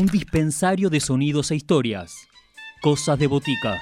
un 0.00 0.06
dispensario 0.06 0.88
de 0.88 0.98
sonidos 0.98 1.50
e 1.50 1.56
historias. 1.56 2.26
Cosas 2.80 3.18
de 3.18 3.26
botica. 3.26 3.78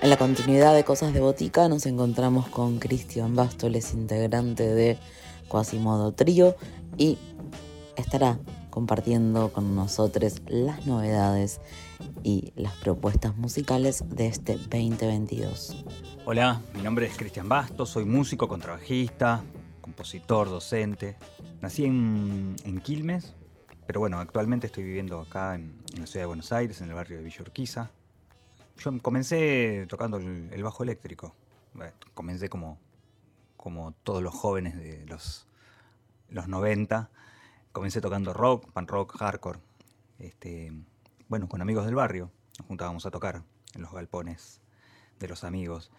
En 0.00 0.08
la 0.08 0.16
continuidad 0.16 0.74
de 0.74 0.82
Cosas 0.82 1.12
de 1.12 1.20
Botica 1.20 1.68
nos 1.68 1.84
encontramos 1.84 2.48
con 2.48 2.78
Cristian 2.78 3.36
Bastoles, 3.36 3.92
integrante 3.92 4.62
de 4.62 4.96
Quasimodo 5.48 6.12
Trío, 6.12 6.56
y 6.96 7.18
estará 7.96 8.38
compartiendo 8.78 9.52
con 9.52 9.74
nosotros 9.74 10.40
las 10.46 10.86
novedades 10.86 11.60
y 12.22 12.52
las 12.54 12.74
propuestas 12.74 13.36
musicales 13.36 14.04
de 14.08 14.28
este 14.28 14.56
2022. 14.56 15.84
Hola, 16.24 16.62
mi 16.74 16.82
nombre 16.82 17.06
es 17.06 17.16
Cristian 17.16 17.48
Bastos, 17.48 17.90
soy 17.90 18.04
músico, 18.04 18.46
contrabajista, 18.46 19.42
compositor, 19.80 20.48
docente. 20.48 21.16
Nací 21.60 21.86
en, 21.86 22.54
Quilmes, 22.84 23.34
pero 23.84 23.98
bueno, 23.98 24.20
actualmente 24.20 24.68
estoy 24.68 24.84
viviendo 24.84 25.18
acá 25.22 25.56
en, 25.56 25.82
en 25.94 26.00
la 26.02 26.06
ciudad 26.06 26.22
de 26.22 26.26
Buenos 26.28 26.52
Aires, 26.52 26.80
en 26.80 26.88
el 26.88 26.94
barrio 26.94 27.16
de 27.16 27.24
Villa 27.24 27.40
Urquiza 27.40 27.90
yo 28.78 29.02
comencé 29.02 29.86
tocando 29.88 30.18
el, 30.18 30.62
bajo 30.62 30.84
eléctrico. 30.84 31.34
comencé 32.14 32.48
como, 32.48 32.78
como 33.56 33.90
todos 34.04 34.22
los 34.22 34.32
jóvenes 34.34 34.76
de 34.76 35.04
los, 35.06 35.48
los 36.30 36.46
90. 36.46 37.10
Comencé 37.78 38.00
tocando 38.00 38.32
rock, 38.32 38.72
pan 38.72 38.88
rock, 38.88 39.16
hardcore. 39.18 39.60
Este, 40.18 40.72
bueno, 41.28 41.48
con 41.48 41.62
amigos 41.62 41.86
del 41.86 41.94
barrio. 41.94 42.32
Nos 42.58 42.66
juntábamos 42.66 43.06
a 43.06 43.12
tocar 43.12 43.44
en 43.72 43.82
los 43.82 43.92
galpones 43.92 44.60
de 45.20 45.28
los 45.28 45.44
amigos. 45.44 45.92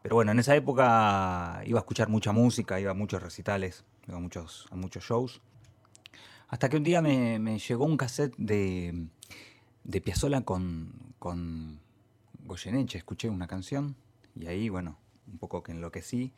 Pero 0.00 0.14
bueno, 0.14 0.32
en 0.32 0.38
esa 0.38 0.56
época 0.56 1.60
iba 1.66 1.78
a 1.78 1.82
escuchar 1.82 2.08
mucha 2.08 2.32
música, 2.32 2.80
iba 2.80 2.92
a 2.92 2.94
muchos 2.94 3.22
recitales, 3.22 3.84
iba 4.06 4.16
a 4.16 4.20
muchos, 4.20 4.66
a 4.70 4.76
muchos 4.76 5.04
shows. 5.04 5.42
Hasta 6.48 6.70
que 6.70 6.78
un 6.78 6.84
día 6.84 7.02
me 7.02 7.58
llegó 7.58 7.84
un 7.84 7.98
cassette 7.98 8.34
de, 8.38 9.08
de 9.84 10.00
Piazzolla 10.00 10.40
con, 10.40 10.94
con 11.18 11.80
Goyeneche, 12.46 12.96
escuché 12.96 13.28
una 13.28 13.46
canción 13.46 13.94
y 14.34 14.46
ahí, 14.46 14.70
bueno, 14.70 14.96
un 15.30 15.36
poco 15.36 15.62
que 15.62 15.72
enloquecí 15.72 16.32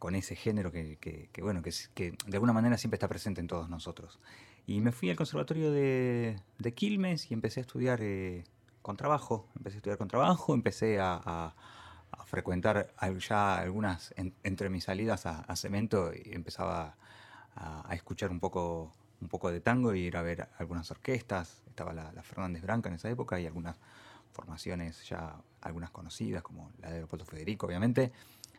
con 0.00 0.14
ese 0.16 0.34
género 0.34 0.72
que, 0.72 1.30
bueno, 1.42 1.62
que, 1.62 2.14
de 2.26 2.36
alguna 2.36 2.54
manera 2.54 2.78
siempre 2.78 2.96
está 2.96 3.06
presente 3.06 3.40
en 3.40 3.46
todos 3.46 3.68
nosotros. 3.68 4.18
Y 4.66 4.80
me 4.80 4.92
fui 4.92 5.10
al 5.10 5.16
conservatorio 5.16 5.70
de, 5.70 6.40
de 6.58 6.74
Quilmes 6.74 7.30
y 7.30 7.34
empecé 7.34 7.60
a 7.60 7.62
estudiar 7.62 8.00
eh, 8.02 8.44
con 8.80 8.96
trabajo, 8.96 9.46
empecé 9.56 9.76
a 9.76 9.78
estudiar 9.78 9.98
con 9.98 10.08
trabajo, 10.08 10.54
empecé 10.54 10.98
a, 11.00 11.54
frecuentar 12.24 12.94
ya 13.28 13.58
algunas, 13.58 14.14
entre 14.16 14.70
mis 14.70 14.84
salidas 14.84 15.26
a, 15.26 15.56
Cemento, 15.56 16.12
y 16.14 16.32
empezaba 16.32 16.96
a, 17.54 17.94
escuchar 17.94 18.30
un 18.30 18.40
poco 18.40 18.92
un 19.20 19.28
poco 19.28 19.50
de 19.50 19.60
tango 19.60 19.94
y 19.94 20.00
ir 20.00 20.16
a 20.16 20.22
ver 20.22 20.48
algunas 20.58 20.90
orquestas. 20.90 21.62
Estaba 21.66 21.92
la, 21.92 22.22
Fernández 22.22 22.62
Branca 22.62 22.88
en 22.88 22.94
esa 22.94 23.10
época 23.10 23.38
y 23.38 23.46
algunas 23.46 23.76
formaciones 24.32 25.06
ya, 25.06 25.36
algunas 25.60 25.90
conocidas, 25.90 26.42
como 26.42 26.70
la 26.78 26.90
de 26.90 26.98
Leopoldo 26.98 27.26
Federico, 27.26 27.66
obviamente. 27.66 28.12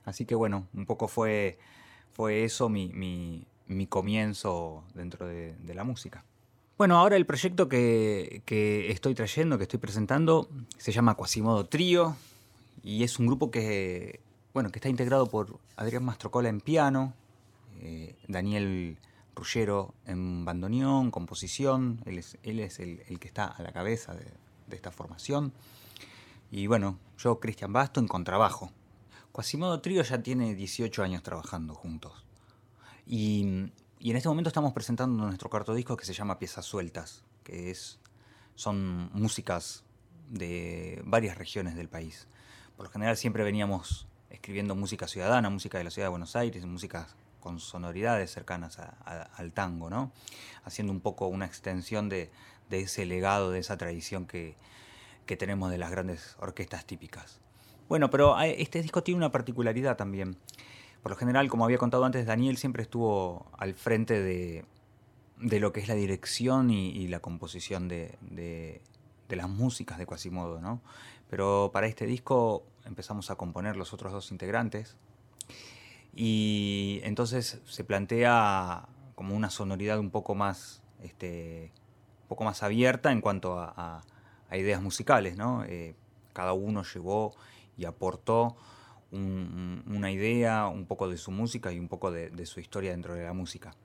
Así 0.06 0.26
que 0.26 0.36
bueno, 0.36 0.68
un 0.74 0.86
poco 0.86 1.08
fue, 1.08 1.58
fue 2.14 2.44
eso 2.44 2.70
mi, 2.70 2.90
mi, 2.94 3.88
comienzo 3.88 4.84
dentro 4.94 5.28
de, 5.28 5.56
la 5.74 5.84
música. 5.84 6.24
Bueno, 6.78 6.98
ahora 6.98 7.16
el 7.16 7.26
proyecto 7.26 7.70
que, 7.70 8.42
que, 8.46 8.92
estoy 8.92 9.14
trayendo, 9.14 9.58
que 9.58 9.64
estoy 9.64 9.80
presentando, 9.80 10.50
se 10.78 10.92
llama 10.92 11.16
Quasimodo 11.16 11.66
Trío 11.68 12.16
y 12.84 13.04
es 13.04 13.20
un 13.20 13.28
grupo 13.28 13.52
que, 13.52 14.20
bueno, 14.54 14.72
que 14.72 14.80
está 14.80 14.90
integrado 14.90 15.28
por 15.28 15.60
Adrián 15.76 16.04
Mastrocola 16.04 16.50
en 16.50 16.60
piano, 16.60 17.14
eh, 17.80 18.16
Daniel 18.28 18.98
Rullero 19.36 19.94
en 20.06 20.46
bandoneón, 20.46 21.10
composición, 21.10 22.02
él 22.06 22.20
es, 22.20 22.38
él 22.44 22.60
es 22.60 22.80
el, 22.80 23.00
que 23.20 23.28
está 23.28 23.46
a 23.46 23.64
la 23.64 23.72
cabeza 23.72 24.14
de, 24.14 24.26
esta 24.72 24.92
formación. 24.92 25.52
Y 26.50 26.68
bueno, 26.68 26.98
yo, 27.18 27.40
Cristian 27.40 27.74
Basto, 27.74 28.00
en 28.00 28.08
contrabajo. 28.08 28.72
Quasimodo 29.32 29.80
Trío 29.82 30.04
ya 30.04 30.22
tiene 30.22 30.56
18 30.56 31.04
años 31.04 31.24
trabajando 31.24 31.74
juntos. 31.74 32.26
Y, 33.06 33.42
en 33.44 34.16
este 34.16 34.28
momento 34.28 34.50
estamos 34.50 34.74
presentando 34.74 35.26
nuestro 35.26 35.50
cuarto 35.50 35.74
disco 35.74 35.96
que 35.96 36.06
se 36.06 36.14
llama 36.14 36.40
Piezas 36.40 36.66
Sueltas, 36.66 37.24
que 37.44 37.72
es, 37.72 38.00
son 38.56 39.10
músicas 39.14 39.84
de 40.30 41.02
varias 41.06 41.38
regiones 41.38 41.76
del 41.76 41.88
país. 41.88 42.28
Por 42.76 42.86
lo 42.86 42.92
general 42.92 43.16
siempre 43.16 43.44
veníamos 43.44 44.08
escribiendo 44.30 44.76
música 44.76 45.08
ciudadana, 45.08 45.50
música 45.50 45.78
de 45.78 45.84
la 45.84 45.92
ciudad 45.92 46.08
de 46.08 46.12
Buenos 46.12 46.36
Aires, 46.36 46.66
música 46.66 47.08
con 47.40 47.60
sonoridades 47.60 48.32
cercanas 48.32 48.80
al 49.06 49.52
tango, 49.52 49.90
¿no? 49.90 50.12
Haciendo 50.64 50.94
un 50.94 51.02
poco 51.02 51.28
una 51.28 51.46
extensión 51.46 52.08
de, 52.08 52.32
ese 52.70 53.06
legado, 53.06 53.52
de 53.52 53.60
esa 53.60 53.78
tradición 53.78 54.26
que, 54.26 54.56
tenemos 55.38 55.72
de 55.72 55.78
las 55.78 55.92
grandes 55.92 56.36
orquestas 56.40 56.86
típicas. 56.86 57.40
Bueno, 57.92 58.10
pero 58.10 58.40
este 58.40 58.82
disco 58.82 59.04
tiene 59.04 59.18
una 59.18 59.34
particularidad 59.34 59.98
también. 59.98 60.38
Por 61.04 61.12
lo 61.12 61.18
general, 61.18 61.50
como 61.50 61.66
había 61.66 61.78
contado 61.78 62.06
antes, 62.06 62.26
Daniel 62.26 62.56
siempre 62.56 62.84
estuvo 62.84 63.52
al 63.58 63.74
frente 63.74 64.22
de, 64.22 64.64
lo 65.60 65.74
que 65.74 65.82
es 65.82 65.90
la 65.90 65.96
dirección 65.96 66.70
y, 66.70 67.10
la 67.10 67.20
composición 67.20 67.90
de, 67.90 68.18
de, 68.22 68.82
las 69.36 69.50
músicas 69.50 69.98
de 69.98 70.06
Quasimodo, 70.06 70.62
¿no? 70.62 70.80
Pero 71.30 71.72
para 71.74 71.86
este 71.86 72.06
disco 72.06 72.64
empezamos 72.86 73.30
a 73.30 73.36
componer 73.36 73.76
los 73.76 73.92
otros 73.92 74.14
dos 74.14 74.32
integrantes, 74.32 74.96
y 76.16 77.02
entonces 77.04 77.60
se 77.66 77.84
plantea 77.84 78.88
como 79.16 79.36
una 79.36 79.50
sonoridad 79.50 80.00
un 80.00 80.12
poco 80.12 80.34
más, 80.34 80.82
este, 81.04 81.74
un 82.22 82.28
poco 82.30 82.46
más 82.46 82.64
abierta 82.64 83.12
en 83.12 83.20
cuanto 83.20 83.60
a, 83.60 84.02
ideas 84.54 84.82
musicales, 84.82 85.36
¿no? 85.36 85.66
Eh, 85.66 85.94
cada 86.32 86.54
uno 86.54 86.84
llevó 86.84 87.34
y 87.82 87.86
aportó 87.86 88.56
una 89.12 90.10
idea, 90.10 90.68
un 90.68 90.86
poco 90.86 91.10
de 91.10 91.18
su 91.18 91.32
música 91.32 91.74
y 91.74 91.80
un 91.80 91.90
poco 91.90 92.12
de, 92.12 92.46
su 92.46 92.60
historia 92.62 92.92
dentro 92.92 93.16
de 93.16 93.24
la 93.24 93.34
música. 93.34 93.76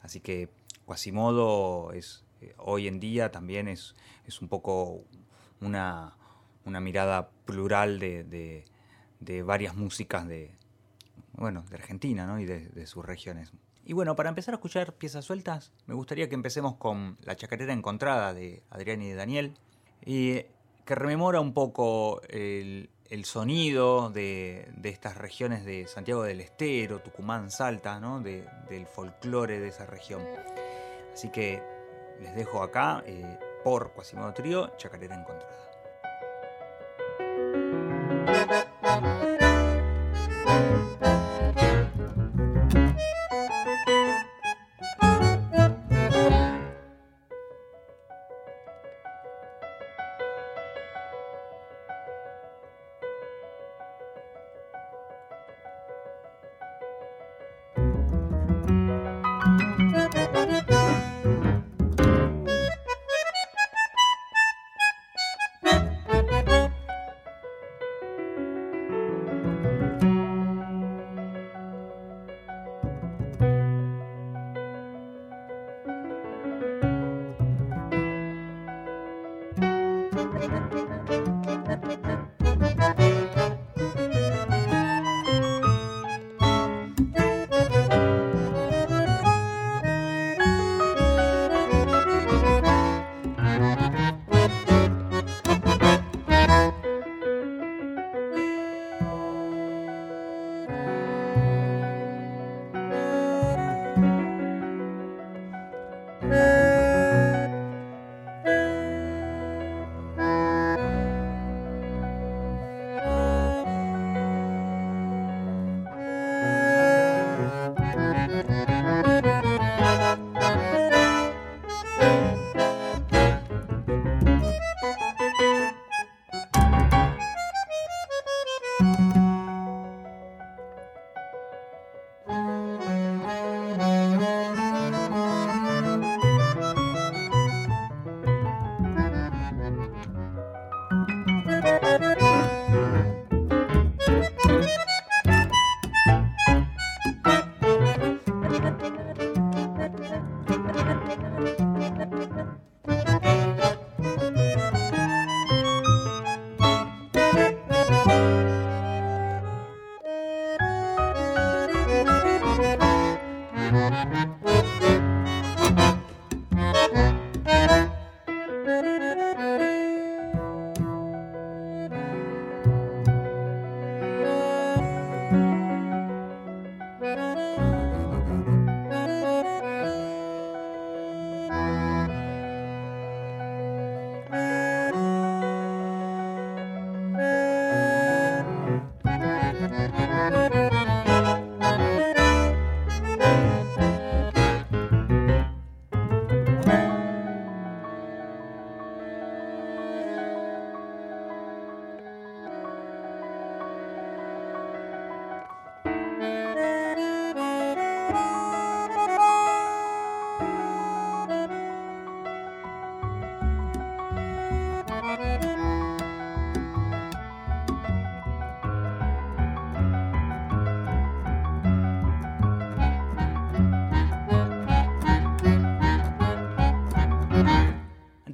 Así 0.00 0.20
que 0.20 0.48
Quasimodo 0.86 1.92
es, 1.92 2.24
eh, 2.40 2.54
hoy 2.56 2.88
en 2.88 2.98
día 2.98 3.30
también 3.30 3.68
es, 3.68 3.94
es 4.26 4.40
un 4.40 4.48
poco 4.48 5.04
una, 5.60 6.16
una 6.64 6.80
mirada 6.80 7.28
plural 7.44 7.98
de, 7.98 8.64
de 9.20 9.42
varias 9.42 9.76
músicas 9.76 10.26
de, 10.26 10.54
bueno, 11.32 11.64
de 11.68 11.76
Argentina 11.76 12.26
¿no? 12.26 12.40
y 12.40 12.46
de, 12.46 12.86
sus 12.86 13.04
regiones. 13.04 13.52
Y 13.84 13.94
bueno, 13.94 14.14
para 14.14 14.28
empezar 14.28 14.54
a 14.54 14.56
escuchar 14.56 14.94
piezas 14.94 15.24
sueltas, 15.24 15.72
me 15.86 15.94
gustaría 15.94 16.28
que 16.28 16.34
empecemos 16.34 16.76
con 16.76 17.18
La 17.22 17.36
Chacarera 17.36 17.72
Encontrada 17.72 18.32
de 18.32 18.62
Adrián 18.70 19.02
y 19.02 19.08
de 19.08 19.14
Daniel, 19.16 19.54
y 20.04 20.42
que 20.84 20.94
rememora 20.94 21.40
un 21.40 21.52
poco 21.52 22.20
el, 22.28 22.90
sonido 23.26 24.08
de, 24.08 24.72
estas 24.84 25.18
regiones 25.18 25.66
de 25.66 25.86
Santiago 25.86 26.22
del 26.22 26.40
Estero, 26.40 27.00
Tucumán, 27.00 27.50
Salta, 27.50 28.00
¿no? 28.00 28.20
del 28.20 28.86
folclore 28.86 29.60
de 29.60 29.68
esa 29.68 29.84
región. 29.84 30.22
Así 31.12 31.28
que 31.28 31.62
les 32.20 32.34
dejo 32.34 32.62
acá 32.62 33.02
eh, 33.06 33.38
por 33.62 33.92
Quasimodo 33.92 34.32
Trío, 34.32 34.76
Chacarera 34.78 35.14
Encontrada. 35.14 35.62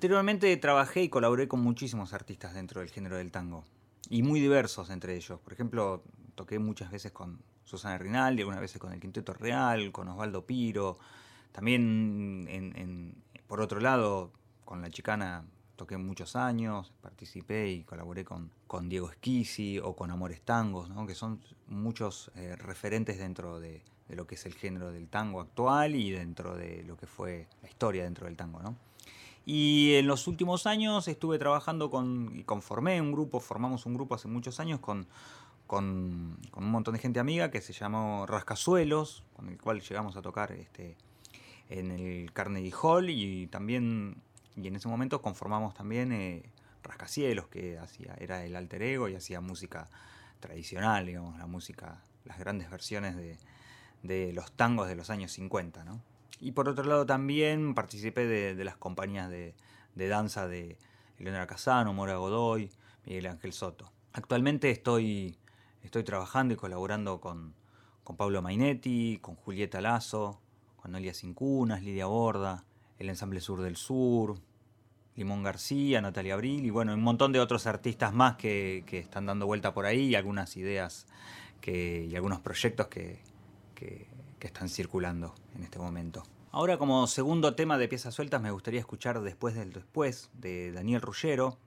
Anteriormente 0.08 0.56
trabajé 0.56 1.02
y 1.02 1.10
colaboré 1.10 1.48
con 1.48 1.60
muchísimos 1.60 2.14
artistas 2.14 2.54
dentro 2.54 2.80
del 2.80 2.88
género 2.88 3.18
del 3.18 3.30
tango, 3.30 3.66
y 4.08 4.22
muy 4.22 4.40
diversos 4.40 4.88
entre 4.88 5.14
ellos. 5.14 5.38
Por 5.38 5.52
ejemplo, 5.52 6.02
toqué 6.34 6.58
muchas 6.58 6.90
veces 6.90 7.12
con 7.12 7.42
Susana 7.64 7.98
Rinaldi, 7.98 8.40
algunas 8.40 8.62
veces 8.62 8.80
con 8.80 8.90
el 8.90 9.00
Quinteto 9.00 9.34
Real, 9.34 9.92
con 9.92 10.08
Osvaldo 10.08 10.46
Piro. 10.46 10.98
También, 11.52 13.22
por 13.48 13.60
otro 13.60 13.80
lado, 13.80 14.32
con 14.64 14.80
La 14.80 14.88
Chicana 14.88 15.44
toqué 15.76 15.98
muchos 15.98 16.36
años, 16.36 16.90
participé 17.02 17.68
y 17.68 17.84
colaboré 17.84 18.24
con, 18.24 18.50
Diego 18.88 19.10
Esquisi 19.10 19.78
o 19.78 19.94
con 19.94 20.10
Amores 20.10 20.40
Tangos, 20.40 20.88
que 21.06 21.14
son 21.14 21.42
muchos 21.66 22.30
eh, 22.34 22.56
referentes 22.56 23.18
dentro 23.18 23.60
de, 23.60 23.82
lo 24.08 24.26
que 24.26 24.36
es 24.36 24.46
el 24.46 24.54
género 24.54 24.90
del 24.90 25.10
tango 25.10 25.42
actual 25.42 25.94
y 25.94 26.12
dentro 26.12 26.56
de 26.56 26.82
lo 26.84 26.96
que 26.96 27.06
fue 27.06 27.46
la 27.60 27.68
historia 27.68 28.04
dentro 28.04 28.24
del 28.24 28.38
tango. 28.38 28.62
¿no? 28.62 28.87
Y 29.50 29.94
en 29.94 30.06
los 30.06 30.26
últimos 30.26 30.66
años 30.66 31.08
estuve 31.08 31.38
trabajando 31.38 31.88
con, 31.88 32.32
y 32.36 32.44
conformé 32.44 33.00
un 33.00 33.12
grupo, 33.12 33.40
formamos 33.40 33.86
un 33.86 33.94
grupo 33.94 34.14
hace 34.14 34.28
muchos 34.28 34.60
años 34.60 34.78
con, 34.78 35.06
con, 35.66 36.36
un 36.54 36.70
montón 36.70 36.92
de 36.92 37.00
gente 37.00 37.18
amiga 37.18 37.50
que 37.50 37.62
se 37.62 37.72
llamó 37.72 38.26
Rascazuelos, 38.26 39.24
con 39.34 39.48
el 39.48 39.56
cual 39.56 39.80
llegamos 39.80 40.18
a 40.18 40.20
tocar 40.20 40.52
este, 40.52 40.98
en 41.70 41.90
el 41.92 42.30
Carnegie 42.34 42.74
Hall 42.78 43.08
y 43.08 43.46
también, 43.46 44.20
y 44.54 44.68
en 44.68 44.76
ese 44.76 44.86
momento 44.86 45.22
conformamos 45.22 45.72
también 45.72 46.12
eh, 46.12 46.42
Rascacielos, 46.82 47.48
que 47.48 47.78
hacía, 47.78 48.14
era 48.20 48.44
el 48.44 48.54
alter 48.54 48.82
ego 48.82 49.08
y 49.08 49.14
hacía 49.14 49.40
música 49.40 49.88
tradicional, 50.40 51.06
digamos, 51.06 51.38
la 51.38 51.46
música, 51.46 52.02
las 52.26 52.38
grandes 52.38 52.68
versiones 52.68 53.16
de, 54.02 54.32
los 54.34 54.52
tangos 54.52 54.88
de 54.88 54.94
los 54.94 55.08
años 55.08 55.32
50, 55.32 55.84
¿no? 55.84 56.02
Y 56.40 56.52
por 56.52 56.68
otro 56.68 56.84
lado 56.84 57.06
también 57.06 57.74
participé 57.74 58.26
de, 58.26 58.64
las 58.64 58.76
compañías 58.76 59.28
de, 59.30 59.54
danza 59.94 60.46
de 60.46 60.78
Eleonora 61.18 61.46
Casano, 61.46 61.92
Mora 61.92 62.16
Godoy, 62.16 62.70
Miguel 63.06 63.26
Ángel 63.26 63.52
Soto. 63.52 63.90
Actualmente 64.12 64.70
estoy 64.70 65.38
Estoy 65.82 66.02
trabajando 66.02 66.54
y 66.54 66.56
colaborando 66.56 67.20
con, 67.20 67.54
Pablo 68.16 68.42
Mainetti, 68.42 69.18
con 69.20 69.36
Julieta 69.36 69.80
Lazo, 69.80 70.40
con 70.76 70.92
Noelia 70.92 71.14
Cincunas, 71.14 71.82
Lidia 71.82 72.06
Borda, 72.06 72.64
el 72.98 73.08
Ensamble 73.08 73.40
Sur 73.40 73.62
del 73.62 73.76
Sur, 73.76 74.38
Limón 75.14 75.42
García, 75.42 76.00
Natalia 76.00 76.34
Abril 76.34 76.64
y 76.64 76.70
bueno, 76.70 76.94
un 76.94 77.02
montón 77.02 77.32
de 77.32 77.40
otros 77.40 77.66
artistas 77.66 78.12
más 78.12 78.36
que, 78.36 78.84
están 78.90 79.26
dando 79.26 79.46
vuelta 79.46 79.72
por 79.72 79.86
ahí 79.86 80.08
y 80.08 80.14
algunas 80.14 80.56
ideas 80.56 81.06
y 81.66 82.14
algunos 82.14 82.40
proyectos 82.40 82.86
que, 82.88 83.20
que, 83.74 84.06
están 84.46 84.68
circulando 84.68 85.34
en 85.54 85.64
este 85.64 85.78
momento. 85.78 86.22
Ahora 86.50 86.78
como 86.78 87.06
segundo 87.06 87.54
tema 87.54 87.76
de 87.76 87.88
piezas 87.88 88.14
sueltas 88.14 88.40
me 88.40 88.50
gustaría 88.50 88.80
escuchar 88.80 89.20
Después 89.20 89.54
del 89.54 89.72
Después 89.72 90.30
de 90.32 90.72
Daniel 90.72 91.02
Ruggero, 91.02 91.58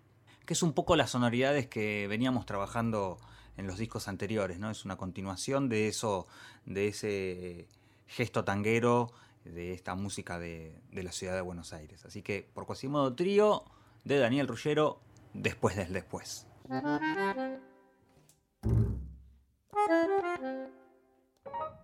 que 0.46 0.54
es 0.54 0.64
un 0.64 0.74
poco 0.74 0.96
las 0.96 1.12
sonoridades 1.12 1.68
que 1.68 2.08
veníamos 2.08 2.46
trabajando 2.46 3.20
en 3.58 3.68
los 3.68 3.78
discos 3.78 4.08
anteriores, 4.08 4.60
¿no? 4.60 4.72
Es 4.72 4.86
una 4.86 4.98
continuación 4.98 5.70
de 5.70 5.88
eso, 5.88 6.28
de 6.66 6.88
ese 6.88 7.68
gesto 8.08 8.44
tanguero, 8.44 9.12
de 9.46 9.74
esta 9.74 9.96
música 9.96 10.40
de, 10.40 10.82
la 10.92 11.12
ciudad 11.12 11.36
de 11.36 11.42
Buenos 11.42 11.74
Aires. 11.74 12.06
Así 12.06 12.22
que 12.22 12.50
por 12.54 12.66
Quasimodo 12.66 13.14
Trío 13.14 13.64
de 14.04 14.18
Daniel 14.18 14.48
Ruggero, 14.48 15.00
después 15.34 15.76
del 15.76 15.94
después. 15.94 16.48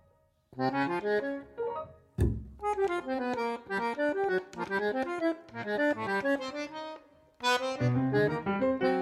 Thank 0.58 1.04
you. 8.82 8.97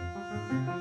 Música 0.00 0.80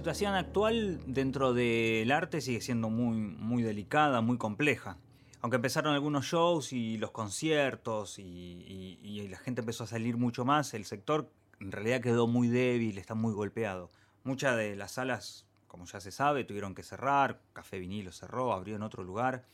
situación 0.00 0.34
actual 0.34 0.98
dentro 1.04 1.52
del 1.52 2.10
arte 2.10 2.40
sigue 2.40 2.62
siendo 2.62 2.88
muy, 2.88 3.18
muy 3.18 3.62
delicada, 3.62 4.22
muy 4.22 4.38
compleja. 4.38 4.96
Aunque 5.42 5.56
empezaron 5.56 5.92
algunos 5.92 6.24
shows 6.24 6.72
y 6.72 6.96
los 6.96 7.10
conciertos 7.10 8.18
y, 8.18 9.28
la 9.30 9.36
gente 9.36 9.60
empezó 9.60 9.84
a 9.84 9.86
salir 9.86 10.16
mucho 10.16 10.46
más, 10.46 10.72
el 10.72 10.86
sector 10.86 11.30
en 11.60 11.70
realidad 11.70 12.00
quedó 12.00 12.26
muy 12.26 12.48
débil, 12.48 12.96
está 12.96 13.14
muy 13.14 13.34
golpeado. 13.34 13.90
Muchas 14.24 14.56
de 14.56 14.74
las 14.74 14.92
salas, 14.92 15.44
como 15.68 15.84
ya 15.84 16.00
se 16.00 16.12
sabe, 16.12 16.44
tuvieron 16.44 16.74
que 16.74 16.82
cerrar, 16.82 17.42
Café 17.52 17.78
Vinilo 17.78 18.10
cerró, 18.10 18.54
abrió 18.54 18.76
en 18.76 18.82
otro 18.82 19.04
lugar, 19.04 19.44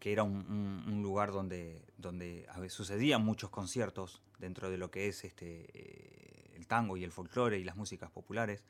que 0.00 0.10
era 0.12 0.24
un, 0.24 1.00
lugar 1.04 1.30
donde, 1.30 1.80
donde 1.98 2.48
sucedían 2.68 3.24
muchos 3.24 3.50
conciertos 3.50 4.22
dentro 4.40 4.70
de 4.70 4.76
lo 4.76 4.90
que 4.90 5.06
es 5.06 5.22
este, 5.22 5.66
eh, 5.72 6.50
el 6.56 6.66
tango 6.66 6.96
y 6.96 7.04
el 7.04 7.12
folclore 7.12 7.60
y 7.60 7.64
las 7.64 7.76
músicas 7.76 8.10
populares. 8.10 8.64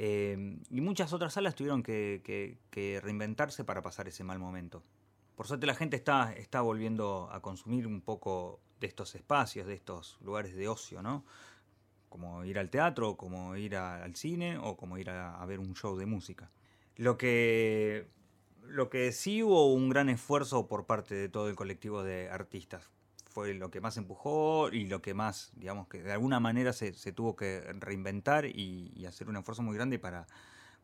Eh, 0.00 0.56
y 0.70 0.80
muchas 0.80 1.12
otras 1.12 1.32
salas 1.32 1.56
tuvieron 1.56 1.82
que, 1.82 3.00
reinventarse 3.02 3.64
para 3.64 3.82
pasar 3.82 4.06
ese 4.06 4.22
mal 4.22 4.38
momento. 4.38 4.84
Por 5.34 5.48
suerte 5.48 5.66
la 5.66 5.74
gente 5.74 5.96
está, 5.96 6.32
está 6.34 6.60
volviendo 6.60 7.28
a 7.32 7.42
consumir 7.42 7.84
un 7.84 8.00
poco 8.00 8.60
de 8.78 8.86
estos 8.86 9.16
espacios, 9.16 9.66
de 9.66 9.74
estos 9.74 10.16
lugares 10.20 10.54
de 10.54 10.68
ocio, 10.68 11.02
¿no? 11.02 11.24
Como 12.08 12.44
ir 12.44 12.60
al 12.60 12.70
teatro, 12.70 13.16
como 13.16 13.56
ir 13.56 13.74
al 13.74 14.14
cine 14.14 14.56
o 14.56 14.76
como 14.76 14.98
ir 14.98 15.10
a, 15.10 15.44
ver 15.46 15.58
un 15.58 15.74
show 15.74 15.96
de 15.96 16.06
música. 16.06 16.48
Lo 16.94 17.18
que, 17.18 18.06
lo 18.68 18.90
que 18.90 19.10
sí 19.10 19.42
hubo 19.42 19.74
un 19.74 19.88
gran 19.88 20.08
esfuerzo 20.08 20.68
por 20.68 20.86
parte 20.86 21.16
de 21.16 21.28
todo 21.28 21.48
el 21.48 21.56
colectivo 21.56 22.04
de 22.04 22.30
artistas 22.30 22.88
fue 23.28 23.54
lo 23.54 23.70
que 23.70 23.80
más 23.80 23.96
empujó 23.96 24.70
y 24.70 24.86
lo 24.86 25.02
que 25.02 25.14
más, 25.14 25.52
digamos, 25.56 25.88
que 25.88 26.02
de 26.02 26.12
alguna 26.12 26.40
manera 26.40 26.72
se, 26.72 26.92
tuvo 27.12 27.36
que 27.36 27.60
reinventar 27.78 28.46
y, 28.46 29.04
hacer 29.06 29.28
un 29.28 29.36
esfuerzo 29.36 29.62
muy 29.62 29.74
grande 29.74 29.98
para, 29.98 30.26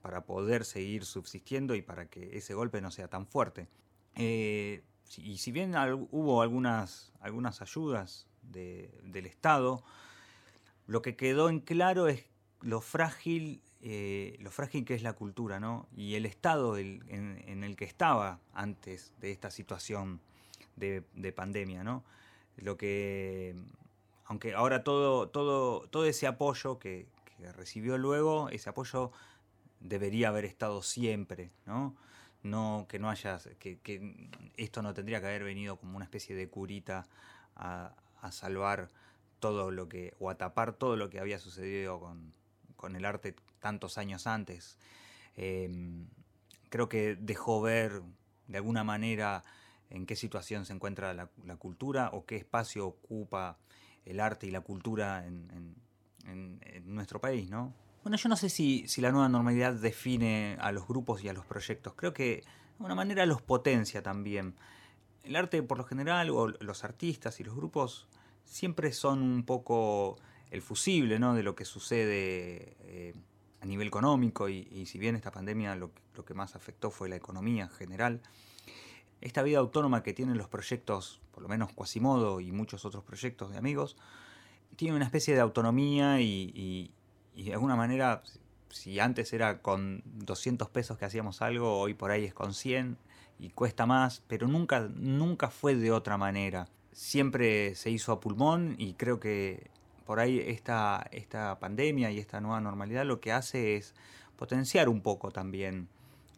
para 0.02 0.24
poder 0.24 0.64
seguir 0.64 1.04
subsistiendo 1.04 1.74
y 1.74 1.82
para 1.82 2.06
que 2.06 2.36
ese 2.36 2.54
golpe 2.54 2.80
no 2.80 2.90
sea 2.90 3.08
tan 3.08 3.26
fuerte. 3.26 3.68
Eh, 4.16 4.82
y 5.18 5.38
si 5.38 5.52
bien 5.52 5.74
hubo 6.10 6.42
algunas, 6.42 7.12
algunas 7.20 7.62
ayudas 7.62 8.26
del 8.42 9.26
Estado, 9.26 9.82
lo 10.86 11.02
que 11.02 11.16
quedó 11.16 11.48
en 11.48 11.60
claro 11.60 12.08
es 12.08 12.26
lo 12.60 12.80
frágil, 12.80 13.62
eh, 13.82 14.36
lo 14.40 14.50
frágil 14.50 14.84
que 14.84 14.94
es 14.94 15.02
la 15.02 15.14
cultura, 15.14 15.60
¿no? 15.60 15.88
Y 15.96 16.14
el 16.14 16.26
estado 16.26 16.78
en, 16.78 17.64
el 17.64 17.76
que 17.76 17.84
estaba 17.84 18.40
antes 18.52 19.12
de 19.20 19.32
esta 19.32 19.50
situación 19.50 20.20
de, 20.76 21.04
de 21.14 21.32
pandemia, 21.32 21.84
¿no? 21.84 22.04
Lo 22.56 22.76
que, 22.76 23.54
aunque 24.24 24.54
ahora 24.54 24.84
todo, 24.84 25.28
todo, 25.28 25.88
todo 25.88 26.06
ese 26.06 26.26
apoyo 26.26 26.78
que, 26.78 27.06
recibió 27.56 27.98
luego, 27.98 28.48
ese 28.48 28.70
apoyo 28.70 29.12
debería 29.80 30.28
haber 30.28 30.46
estado 30.46 30.82
siempre, 30.82 31.50
¿no? 31.66 31.94
No, 32.42 32.86
que 32.88 32.98
no 32.98 33.10
haya, 33.10 33.38
que, 33.58 34.28
esto 34.56 34.82
no 34.82 34.94
tendría 34.94 35.20
que 35.20 35.26
haber 35.26 35.44
venido 35.44 35.76
como 35.76 35.96
una 35.96 36.04
especie 36.04 36.34
de 36.36 36.48
curita 36.48 37.06
a, 37.56 37.94
salvar 38.30 38.88
todo 39.40 39.70
lo 39.70 39.88
que, 39.90 40.14
o 40.18 40.30
a 40.30 40.36
tapar 40.36 40.72
todo 40.72 40.96
lo 40.96 41.10
que 41.10 41.20
había 41.20 41.38
sucedido 41.38 42.00
con, 42.00 42.96
el 42.96 43.04
arte 43.04 43.34
tantos 43.60 43.96
años 43.96 44.26
antes. 44.26 44.78
Em, 45.36 46.06
creo 46.68 46.88
que 46.88 47.16
dejó 47.16 47.62
ver 47.62 48.02
de 48.46 48.58
alguna 48.58 48.84
manera 48.84 49.42
en 49.94 50.06
qué 50.06 50.16
situación 50.16 50.66
se 50.66 50.72
encuentra 50.72 51.14
la, 51.14 51.28
cultura 51.56 52.10
o 52.12 52.26
qué 52.26 52.36
espacio 52.36 52.86
ocupa 52.86 53.58
el 54.04 54.18
arte 54.18 54.46
y 54.48 54.50
la 54.50 54.60
cultura 54.60 55.24
en, 55.24 55.76
nuestro 56.84 57.20
país, 57.20 57.50
¿no? 57.50 57.72
Bueno, 58.02 58.16
yo 58.16 58.28
no 58.28 58.36
sé 58.36 58.48
si, 58.48 58.86
la 58.98 59.12
nueva 59.12 59.28
normalidad 59.28 59.74
define 59.74 60.56
a 60.60 60.72
los 60.72 60.86
grupos 60.88 61.22
y 61.22 61.28
a 61.28 61.32
los 61.32 61.46
proyectos. 61.46 61.94
Creo 61.94 62.12
que 62.12 62.36
de 62.36 62.44
alguna 62.78 62.94
manera 62.94 63.24
los 63.24 63.40
potencia 63.40 64.02
también. 64.02 64.54
El 65.22 65.36
arte, 65.36 65.62
por 65.62 65.78
lo 65.78 65.84
general, 65.84 66.30
o 66.30 66.48
los 66.48 66.84
artistas 66.84 67.40
y 67.40 67.44
los 67.44 67.54
grupos, 67.54 68.08
siempre 68.44 68.92
son 68.92 69.22
un 69.22 69.44
poco 69.44 70.16
el 70.50 70.60
fusible 70.60 71.18
¿no? 71.18 71.34
de 71.34 71.42
lo 71.42 71.54
que 71.54 71.64
sucede 71.64 72.76
eh, 72.80 73.14
a 73.60 73.66
nivel 73.66 73.86
económico. 73.86 74.48
Y, 74.48 74.86
si 74.86 74.98
bien 74.98 75.14
esta 75.14 75.30
pandemia 75.30 75.76
lo, 75.76 75.92
lo 76.14 76.24
que 76.24 76.34
más 76.34 76.56
afectó 76.56 76.90
fue 76.90 77.08
la 77.08 77.16
economía 77.16 77.64
en 77.64 77.70
general, 77.70 78.22
esta 79.24 79.42
vida 79.42 79.58
autónoma 79.58 80.02
que 80.02 80.12
tienen 80.12 80.36
los 80.36 80.48
proyectos, 80.48 81.20
por 81.32 81.42
lo 81.42 81.48
menos 81.48 81.72
Quasimodo 81.72 82.40
y 82.40 82.52
muchos 82.52 82.84
otros 82.84 83.02
proyectos 83.02 83.50
de 83.50 83.56
amigos, 83.56 83.96
tiene 84.76 84.94
una 84.94 85.06
especie 85.06 85.34
de 85.34 85.40
autonomía 85.40 86.20
y, 86.20 86.92
de 87.34 87.52
alguna 87.54 87.74
manera, 87.74 88.22
si 88.68 89.00
antes 89.00 89.32
era 89.32 89.62
con 89.62 90.02
200 90.04 90.68
pesos 90.68 90.98
que 90.98 91.06
hacíamos 91.06 91.40
algo, 91.40 91.78
hoy 91.78 91.94
por 91.94 92.10
ahí 92.10 92.26
es 92.26 92.34
con 92.34 92.52
100 92.52 92.98
y 93.38 93.48
cuesta 93.48 93.86
más, 93.86 94.22
pero 94.28 94.46
nunca, 94.46 94.90
nunca 94.94 95.48
fue 95.48 95.74
de 95.74 95.90
otra 95.90 96.18
manera. 96.18 96.68
Siempre 96.92 97.74
se 97.76 97.90
hizo 97.90 98.12
a 98.12 98.20
pulmón 98.20 98.76
y 98.78 98.92
creo 98.92 99.20
que 99.20 99.70
por 100.04 100.20
ahí 100.20 100.38
esta, 100.38 101.08
esta 101.12 101.58
pandemia 101.58 102.10
y 102.10 102.18
esta 102.18 102.42
nueva 102.42 102.60
normalidad 102.60 103.06
lo 103.06 103.20
que 103.20 103.32
hace 103.32 103.76
es 103.76 103.94
potenciar 104.36 104.90
un 104.90 105.00
poco 105.00 105.30
también 105.30 105.88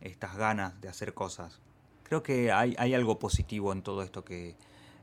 estas 0.01 0.37
ganas 0.37 0.81
de 0.81 0.89
hacer 0.89 1.15
cosas 1.15 1.61
creo 2.07 2.23
que 2.23 2.53
hay, 2.53 2.95
algo 2.95 3.19
positivo 3.19 3.73
en 3.73 3.83
todo 3.83 4.05
esto 4.05 4.25
que 4.25 4.55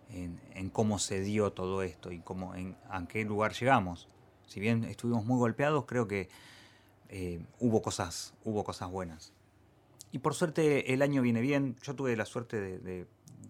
en, 0.10 0.70
cómo 0.70 1.00
se 1.00 1.20
dio 1.20 1.52
todo 1.52 1.84
esto 1.84 2.14
y 2.14 2.24
en 2.56 2.78
a 2.90 3.06
qué 3.08 3.26
lugar 3.26 3.52
llegamos. 3.52 4.08
Si 4.48 4.62
bien 4.62 4.86
estuvimos 4.86 5.26
muy 5.26 5.38
golpeados, 5.38 5.84
creo 5.86 6.08
que 6.08 6.30
eh, 7.10 7.44
hubo 7.60 7.82
cosas 7.82 8.34
hubo 8.46 8.64
cosas 8.64 8.90
buenas. 8.90 9.34
Y 10.14 10.20
por 10.20 10.34
suerte 10.34 10.94
el 10.94 11.02
año 11.02 11.22
viene 11.22 11.42
bien. 11.42 11.76
Yo 11.84 11.94
tuve 11.94 12.16
la 12.16 12.26
suerte 12.26 12.80
de, 12.80 13.06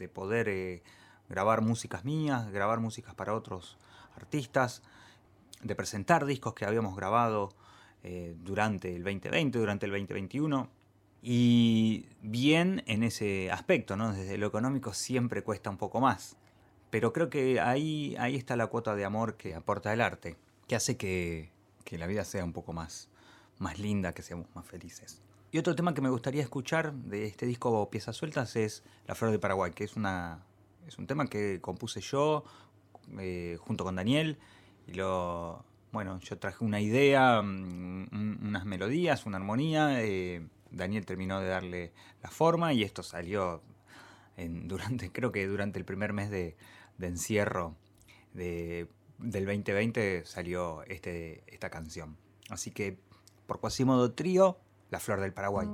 poder 0.07 0.49
eh, 0.49 0.81
grabar 1.29 1.61
músicas 1.61 2.03
mías, 2.05 2.49
grabar 2.51 2.79
músicas 2.79 3.13
para 3.13 3.35
otros 3.35 3.77
artistas, 4.15 4.81
de 5.61 5.75
presentar 5.75 6.25
discos 6.25 6.55
que 6.55 6.65
habíamos 6.65 6.95
grabado 6.95 7.49
eh, 8.01 8.35
durante 8.43 8.95
el 8.95 9.03
2020, 9.03 9.59
durante 9.59 9.85
el 9.85 9.91
2021 9.91 10.82
y 11.25 12.05
bien 12.21 12.83
en 12.85 13.01
ese 13.01 13.49
aspecto, 13.49 13.95
¿no? 13.95 14.11
Desde 14.11 14.37
lo 14.37 14.45
económico 14.45 14.93
siempre 14.93 15.41
cuesta 15.41 15.69
un 15.69 15.77
poco 15.77 16.01
más. 16.01 16.35
Pero 16.89 17.13
creo 17.13 17.29
que 17.29 17.61
ahí, 17.61 18.13
ahí 18.19 18.35
está 18.35 18.57
la 18.57 18.67
cuota 18.67 18.93
de 18.93 19.05
amor 19.05 19.37
que 19.37 19.55
aporta 19.55 19.93
el 19.93 20.01
arte, 20.01 20.35
que 20.67 20.75
hace 20.75 20.97
que, 20.97 21.49
la 21.91 22.07
vida 22.07 22.25
sea 22.25 22.43
un 22.43 22.51
poco 22.51 22.73
más, 22.73 23.09
más 23.57 23.79
linda, 23.79 24.13
que 24.13 24.21
seamos 24.21 24.47
más 24.53 24.65
felices. 24.65 25.21
Y 25.51 25.59
otro 25.59 25.75
tema 25.75 25.93
que 25.93 26.01
me 26.01 26.09
gustaría 26.09 26.41
escuchar 26.41 26.91
de 26.91 27.25
este 27.25 27.45
disco 27.45 27.89
Piezas 27.89 28.17
Sueltas 28.17 28.55
es 28.57 28.83
La 29.07 29.15
Flor 29.15 29.31
de 29.31 29.39
Paraguay, 29.39 29.71
que 29.71 29.85
es, 29.85 29.95
una, 29.95 30.43
es 30.87 30.97
un 30.97 31.07
tema 31.07 31.27
que 31.27 31.61
compuse 31.61 32.01
yo 32.01 32.43
eh, 33.19 33.57
junto 33.61 33.85
con 33.85 33.95
Daniel. 33.95 34.39
Y 34.87 34.95
lo, 34.95 35.63
bueno, 35.93 36.19
yo 36.19 36.37
traje 36.37 36.65
una 36.65 36.81
idea, 36.81 37.41
mm, 37.41 38.39
unas 38.41 38.65
melodías, 38.65 39.25
una 39.25 39.37
armonía. 39.37 40.03
Eh, 40.03 40.45
Daniel 40.73 41.05
terminó 41.05 41.39
de 41.39 41.47
darle 41.47 41.93
la 42.21 42.29
forma 42.29 42.73
y 42.73 42.83
esto 42.83 43.03
salió 43.03 43.61
en, 44.37 44.67
durante, 44.67 45.11
creo 45.11 45.31
que 45.31 45.47
durante 45.47 45.79
el 45.79 45.85
primer 45.85 46.13
mes 46.13 46.29
de, 46.29 46.55
encierro 46.99 47.75
del 48.33 48.87
2020 49.19 50.25
salió 50.25 50.83
este, 50.83 51.43
esta 51.47 51.69
canción. 51.69 52.17
Así 52.49 52.71
que 52.71 52.97
por 53.45 53.59
Quasimodo 53.59 54.13
Trío, 54.13 54.57
La 54.89 54.99
Flor 54.99 55.19
del 55.19 55.33
Paraguay. 55.33 55.67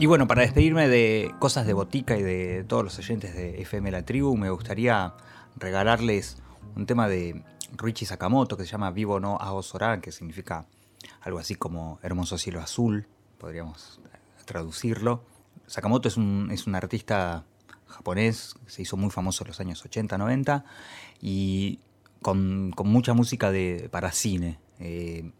Y 0.00 0.06
bueno, 0.06 0.26
para 0.26 0.40
despedirme 0.40 0.88
de 0.88 1.34
cosas 1.38 1.66
de 1.66 1.74
botica 1.74 2.16
y 2.16 2.22
de 2.22 2.64
todos 2.66 2.82
los 2.82 2.98
oyentes 2.98 3.34
de 3.34 3.60
FM 3.60 3.90
La 3.90 4.02
Tribu, 4.02 4.34
me 4.34 4.48
gustaría 4.48 5.12
regalarles 5.56 6.38
un 6.74 6.86
tema 6.86 7.06
de 7.06 7.44
Richie 7.76 8.06
Sakamoto 8.06 8.56
que 8.56 8.64
se 8.64 8.70
llama 8.70 8.92
Vivo 8.92 9.20
no 9.20 9.36
Hago 9.36 9.62
Sorar, 9.62 10.00
que 10.00 10.10
significa 10.10 10.64
algo 11.20 11.38
así 11.38 11.54
como 11.54 11.98
Hermoso 12.02 12.38
Cielo 12.38 12.60
Azul, 12.60 13.08
podríamos 13.36 14.00
traducirlo. 14.46 15.22
Sakamoto 15.66 16.08
es 16.08 16.16
un, 16.16 16.48
es 16.50 16.66
un 16.66 16.76
artista 16.76 17.44
japonés, 17.86 18.54
se 18.68 18.80
hizo 18.80 18.96
muy 18.96 19.10
famoso 19.10 19.44
en 19.44 19.48
los 19.48 19.60
años 19.60 19.84
80, 19.84 20.16
90 20.16 20.64
y 21.20 21.78
con, 22.22 22.70
mucha 22.84 23.12
música 23.12 23.50
de, 23.50 23.90
para 23.90 24.12
cine. 24.12 24.60
Eh, 24.78 25.30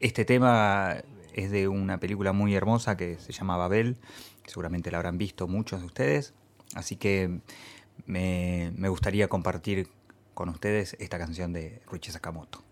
este 0.00 0.24
tema 0.24 0.96
es 1.36 1.50
de 1.50 1.68
una 1.68 2.00
película 2.00 2.32
muy 2.32 2.54
hermosa 2.54 2.96
que 2.96 3.18
se 3.18 3.32
llama 3.32 3.56
Babel, 3.56 3.98
seguramente 4.46 4.90
la 4.90 4.98
habrán 4.98 5.18
visto 5.18 5.46
muchos 5.46 5.80
de 5.80 5.86
ustedes, 5.86 6.34
así 6.74 6.96
que 6.96 7.40
me, 8.06 8.72
gustaría 8.88 9.28
compartir 9.28 9.88
con 10.34 10.48
ustedes 10.48 10.96
esta 10.98 11.18
canción 11.18 11.52
de 11.52 11.82
Ruichi 11.86 12.10
Sakamoto. 12.10 12.62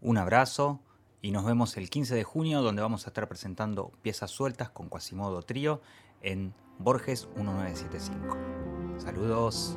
Un 0.00 0.18
abrazo 0.18 0.80
y 1.20 1.32
nos 1.32 1.44
vemos 1.44 1.76
el 1.76 1.90
15 1.90 2.14
de 2.14 2.24
junio 2.24 2.62
donde 2.62 2.80
vamos 2.80 3.06
a 3.06 3.10
estar 3.10 3.28
presentando 3.28 3.92
piezas 4.02 4.30
sueltas 4.30 4.70
con 4.70 4.88
Quasimodo 4.88 5.42
Trío 5.42 5.82
en 6.22 6.54
Borges 6.78 7.28
1975. 7.36 8.36
Saludos. 8.98 9.76